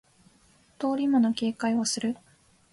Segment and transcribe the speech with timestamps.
[0.79, 2.17] 通り魔の警戒をする